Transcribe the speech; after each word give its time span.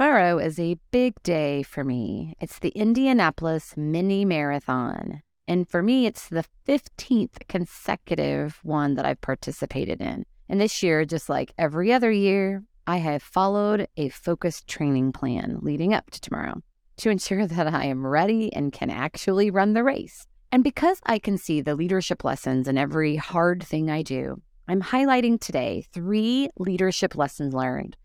Tomorrow 0.00 0.38
is 0.38 0.60
a 0.60 0.78
big 0.92 1.20
day 1.24 1.64
for 1.64 1.82
me. 1.82 2.32
It's 2.40 2.60
the 2.60 2.68
Indianapolis 2.68 3.76
Mini 3.76 4.24
Marathon. 4.24 5.22
And 5.48 5.68
for 5.68 5.82
me, 5.82 6.06
it's 6.06 6.28
the 6.28 6.44
15th 6.68 7.48
consecutive 7.48 8.60
one 8.62 8.94
that 8.94 9.04
I've 9.04 9.20
participated 9.20 10.00
in. 10.00 10.24
And 10.48 10.60
this 10.60 10.84
year, 10.84 11.04
just 11.04 11.28
like 11.28 11.52
every 11.58 11.92
other 11.92 12.12
year, 12.12 12.62
I 12.86 12.98
have 12.98 13.24
followed 13.24 13.88
a 13.96 14.08
focused 14.10 14.68
training 14.68 15.10
plan 15.10 15.58
leading 15.62 15.92
up 15.92 16.12
to 16.12 16.20
tomorrow 16.20 16.62
to 16.98 17.10
ensure 17.10 17.44
that 17.48 17.66
I 17.66 17.86
am 17.86 18.06
ready 18.06 18.52
and 18.52 18.72
can 18.72 18.90
actually 18.90 19.50
run 19.50 19.72
the 19.72 19.82
race. 19.82 20.28
And 20.52 20.62
because 20.62 21.00
I 21.06 21.18
can 21.18 21.36
see 21.36 21.60
the 21.60 21.74
leadership 21.74 22.22
lessons 22.22 22.68
in 22.68 22.78
every 22.78 23.16
hard 23.16 23.64
thing 23.64 23.90
I 23.90 24.02
do, 24.02 24.42
I'm 24.68 24.80
highlighting 24.80 25.40
today 25.40 25.86
three 25.92 26.50
leadership 26.56 27.16
lessons 27.16 27.52
learned 27.52 27.96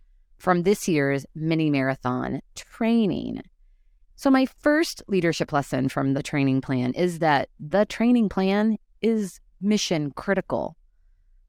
from 0.44 0.64
this 0.64 0.90
year's 0.90 1.26
mini 1.34 1.70
marathon 1.70 2.42
training. 2.54 3.42
So, 4.18 4.30
my 4.30 4.46
first 4.60 5.02
leadership 5.08 5.54
lesson 5.54 5.88
from 5.88 6.16
the 6.16 6.22
training 6.22 6.60
plan 6.60 6.94
is 6.96 7.20
that 7.20 7.48
the 7.62 7.86
training 7.86 8.28
plan 8.28 8.78
is 9.02 9.40
mission 9.62 10.12
critical. 10.12 10.76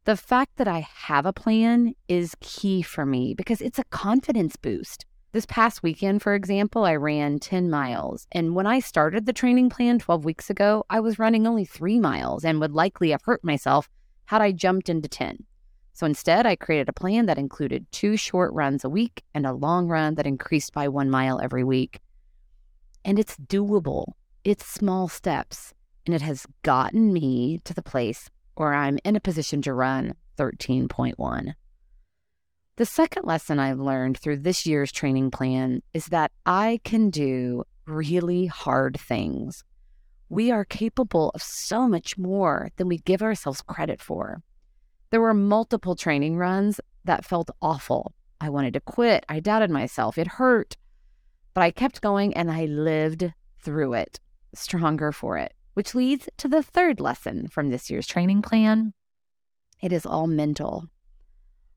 The 0.05 0.16
fact 0.16 0.59
that 0.59 0.69
I 0.69 0.87
have 0.95 1.27
a 1.27 1.33
plan 1.33 1.95
is 2.07 2.37
key 2.41 2.83
for 2.83 3.05
me 3.05 3.35
because 3.35 3.61
it's 3.61 3.80
a 3.80 3.91
confidence 3.91 4.55
boost. 4.55 5.07
This 5.33 5.47
past 5.47 5.83
weekend, 5.83 6.23
for 6.23 6.35
example, 6.35 6.85
I 6.85 6.95
ran 6.95 7.41
10 7.41 7.69
miles. 7.69 8.29
And 8.30 8.55
when 8.55 8.69
I 8.69 8.79
started 8.79 9.27
the 9.27 9.33
training 9.33 9.71
plan 9.71 9.99
12 9.99 10.24
weeks 10.24 10.51
ago, 10.51 10.85
I 10.88 11.01
was 11.01 11.19
running 11.19 11.49
only 11.49 11.65
three 11.65 11.99
miles 11.99 12.45
and 12.45 12.61
would 12.61 12.71
likely 12.71 13.11
have 13.11 13.23
hurt 13.24 13.43
myself 13.43 13.88
had 14.27 14.41
I 14.41 14.52
jumped 14.52 14.88
into 14.88 15.09
10. 15.09 15.47
So 15.95 16.07
instead, 16.07 16.45
I 16.45 16.57
created 16.57 16.89
a 16.89 16.93
plan 16.93 17.27
that 17.27 17.39
included 17.39 17.91
two 17.93 18.16
short 18.16 18.52
runs 18.52 18.85
a 18.85 18.89
week 18.89 19.23
and 19.33 19.47
a 19.47 19.52
long 19.52 19.87
run 19.87 20.16
that 20.16 20.27
increased 20.27 20.75
by 20.75 20.89
one 20.89 21.09
mile 21.09 21.41
every 21.41 21.62
week. 21.62 22.01
And 23.05 23.16
it's 23.16 23.37
doable, 23.37 24.15
it's 24.43 24.66
small 24.66 25.07
steps, 25.07 25.73
and 26.05 26.15
it 26.15 26.21
has 26.21 26.46
gotten 26.63 27.13
me 27.13 27.60
to 27.65 27.73
the 27.73 27.83
place 27.83 28.29
where 28.57 28.74
I'm 28.74 28.99
in 29.05 29.15
a 29.15 29.21
position 29.21 29.63
to 29.63 29.73
run 29.73 30.15
13.1. 30.37 31.55
The 32.77 32.87
second 32.87 33.24
lesson 33.24 33.61
I've 33.61 33.79
learned 33.79 34.18
through 34.18 34.38
this 34.38 34.66
year's 34.66 34.90
training 34.90 35.30
plan 35.30 35.80
is 35.93 36.07
that 36.07 36.33
I 36.45 36.80
can 36.83 37.11
do 37.11 37.63
really 37.87 38.46
hard 38.46 38.99
things. 38.99 39.63
We 40.29 40.51
are 40.51 40.65
capable 40.65 41.30
of 41.37 41.43
so 41.43 41.87
much 41.87 42.18
more 42.18 42.71
than 42.77 42.88
we 42.88 42.99
give 42.99 43.23
ourselves 43.23 43.63
credit 43.63 44.01
for. 44.01 44.43
There 45.15 45.20
were 45.20 45.32
multiple 45.32 45.95
training 45.95 46.38
runs 46.38 46.80
that 47.04 47.24
felt 47.24 47.48
awful. 47.62 48.16
I 48.40 48.51
wanted 48.51 48.74
to 48.74 48.80
quit. 48.80 49.24
I 49.29 49.38
doubted 49.38 49.71
myself. 49.71 50.18
It 50.18 50.26
hurt. 50.26 50.76
But 51.54 51.60
I 51.60 51.71
kept 51.71 52.01
going 52.01 52.34
and 52.34 52.51
I 52.51 52.65
lived 52.65 53.32
through 53.62 53.93
it, 53.95 54.18
stronger 54.56 55.12
for 55.12 55.38
it, 55.38 55.54
which 55.74 55.95
leads 55.95 56.29
to 56.38 56.48
the 56.48 56.65
third 56.65 56.98
lesson 56.98 57.46
from 57.46 57.71
this 57.71 57.88
year's 57.88 58.09
training 58.09 58.43
plan. 58.43 58.93
It 59.80 59.93
is 59.93 60.04
all 60.04 60.26
mental. 60.26 60.88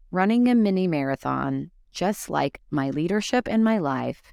Running 0.09 0.47
a 0.47 0.55
mini 0.55 0.87
marathon, 0.87 1.69
just 1.91 2.31
like 2.31 2.59
my 2.71 2.89
leadership 2.89 3.47
and 3.47 3.63
my 3.63 3.77
life, 3.77 4.23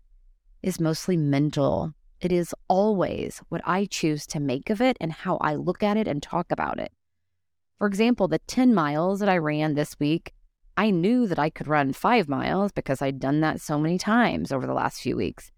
is 0.62 0.80
mostly 0.80 1.18
mental. 1.18 1.92
It 2.22 2.32
is 2.32 2.54
always 2.68 3.42
what 3.50 3.60
I 3.66 3.84
choose 3.84 4.26
to 4.28 4.40
make 4.40 4.70
of 4.70 4.80
it 4.80 4.96
and 4.98 5.12
how 5.12 5.36
I 5.42 5.56
look 5.56 5.82
at 5.82 5.98
it 5.98 6.08
and 6.08 6.22
talk 6.22 6.50
about 6.50 6.80
it. 6.80 6.90
For 7.78 7.86
example, 7.86 8.28
the 8.28 8.38
10 8.40 8.74
miles 8.74 9.20
that 9.20 9.28
I 9.28 9.38
ran 9.38 9.74
this 9.74 9.98
week, 9.98 10.32
I 10.76 10.90
knew 10.90 11.26
that 11.26 11.38
I 11.38 11.50
could 11.50 11.68
run 11.68 11.92
five 11.92 12.28
miles 12.28 12.72
because 12.72 13.02
I'd 13.02 13.20
done 13.20 13.40
that 13.40 13.60
so 13.60 13.78
many 13.78 13.98
times 13.98 14.52
over 14.52 14.66
the 14.66 14.74
last 14.74 15.00
few 15.00 15.16
weeks. 15.16 15.50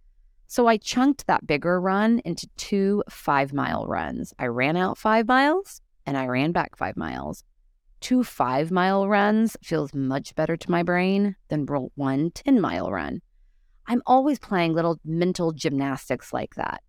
So 0.47 0.67
I 0.67 0.77
chunked 0.77 1.27
that 1.27 1.47
bigger 1.47 1.81
run 1.81 2.21
into 2.25 2.49
two 2.57 3.03
five 3.11 3.53
mile 3.53 3.87
runs. 3.87 4.33
I 4.39 4.47
ran 4.47 4.77
out 4.77 4.99
five 4.99 5.27
miles 5.27 5.81
and 6.07 6.17
I 6.17 6.27
ran 6.27 6.53
back 6.53 6.77
five 6.77 6.97
miles. 6.97 7.45
Two 8.01 8.23
five 8.23 8.71
mile 8.71 9.09
runs 9.09 9.57
feels 9.63 9.95
much 9.95 10.35
better 10.35 10.57
to 10.57 10.71
my 10.71 10.83
brain 10.83 11.37
than 11.49 11.67
one 11.95 12.31
10 12.31 12.61
mile 12.61 12.91
run. 12.91 13.21
I'm 13.87 14.03
always 14.07 14.39
playing 14.39 14.75
little 14.75 15.01
mental 15.05 15.53
gymnastics 15.53 16.33
like 16.33 16.55
that 16.57 16.83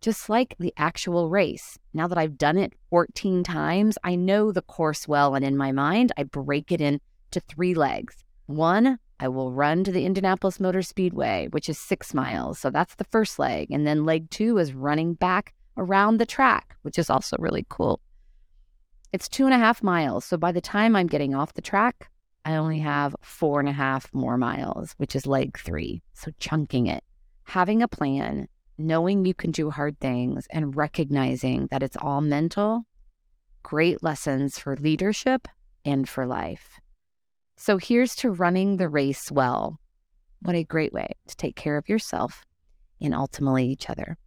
just 0.00 0.28
like 0.28 0.54
the 0.58 0.72
actual 0.76 1.28
race. 1.28 1.78
Now 1.94 2.06
that 2.08 2.18
I've 2.18 2.38
done 2.38 2.58
it 2.58 2.72
14 2.90 3.42
times, 3.42 3.98
I 4.04 4.14
know 4.14 4.52
the 4.52 4.62
course 4.62 5.08
well. 5.08 5.34
And 5.34 5.44
in 5.44 5.56
my 5.56 5.72
mind, 5.72 6.12
I 6.16 6.24
break 6.24 6.72
it 6.72 6.80
into 6.80 7.00
three 7.48 7.74
legs. 7.74 8.24
One, 8.46 8.98
I 9.18 9.28
will 9.28 9.52
run 9.52 9.82
to 9.84 9.92
the 9.92 10.04
Indianapolis 10.04 10.60
Motor 10.60 10.82
Speedway, 10.82 11.48
which 11.50 11.68
is 11.68 11.78
six 11.78 12.12
miles. 12.12 12.58
So 12.58 12.70
that's 12.70 12.94
the 12.96 13.04
first 13.04 13.38
leg. 13.38 13.70
And 13.70 13.86
then 13.86 14.04
leg 14.04 14.30
two 14.30 14.58
is 14.58 14.74
running 14.74 15.14
back 15.14 15.54
around 15.76 16.18
the 16.18 16.26
track, 16.26 16.76
which 16.82 16.98
is 16.98 17.10
also 17.10 17.36
really 17.38 17.66
cool. 17.68 18.00
It's 19.12 19.28
two 19.28 19.46
and 19.46 19.54
a 19.54 19.58
half 19.58 19.82
miles. 19.82 20.24
So 20.24 20.36
by 20.36 20.52
the 20.52 20.60
time 20.60 20.94
I'm 20.94 21.06
getting 21.06 21.34
off 21.34 21.54
the 21.54 21.62
track, 21.62 22.10
I 22.44 22.56
only 22.56 22.78
have 22.80 23.16
four 23.22 23.58
and 23.58 23.68
a 23.68 23.72
half 23.72 24.12
more 24.12 24.36
miles, 24.36 24.94
which 24.98 25.16
is 25.16 25.26
leg 25.26 25.58
three. 25.58 26.02
So 26.12 26.30
chunking 26.38 26.86
it, 26.86 27.02
having 27.44 27.82
a 27.82 27.88
plan, 27.88 28.48
knowing 28.78 29.24
you 29.24 29.34
can 29.34 29.50
do 29.50 29.70
hard 29.70 29.98
things 30.00 30.46
and 30.50 30.76
recognizing 30.76 31.68
that 31.70 31.82
it's 31.82 31.96
all 31.96 32.20
mental, 32.20 32.84
great 33.62 34.02
lessons 34.02 34.58
for 34.58 34.76
leadership 34.76 35.48
and 35.84 36.08
for 36.08 36.26
life. 36.26 36.80
So 37.56 37.78
here's 37.78 38.14
to 38.16 38.30
running 38.30 38.76
the 38.76 38.88
race 38.88 39.30
well. 39.30 39.80
What 40.42 40.54
a 40.54 40.64
great 40.64 40.92
way 40.92 41.08
to 41.28 41.36
take 41.36 41.56
care 41.56 41.76
of 41.76 41.88
yourself 41.88 42.44
and 43.00 43.14
ultimately 43.14 43.66
each 43.66 43.88
other. 43.88 44.18